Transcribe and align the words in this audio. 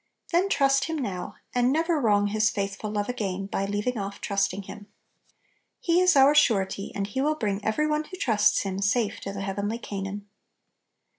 Then 0.31 0.49
trust 0.49 0.85
Him 0.85 0.97
now, 0.97 1.35
and 1.53 1.71
never 1.71 2.01
wrong 2.01 2.25
His 2.25 2.49
faithful 2.49 2.89
love 2.89 3.07
again 3.07 3.45
by 3.45 3.67
leaving 3.67 3.99
off 3.99 4.19
trusting 4.19 4.63
Him. 4.63 4.87
He 5.79 6.01
is 6.01 6.15
our 6.15 6.33
Surety, 6.33 6.91
and 6.95 7.05
He 7.05 7.21
will 7.21 7.35
bring 7.35 7.63
every 7.63 7.85
one 7.85 8.05
who 8.05 8.17
trusts 8.17 8.61
Him 8.61 8.79
safe 8.81 9.19
to 9.19 9.31
the 9.31 9.41
heavenly 9.41 9.77
Canaan. 9.77 10.27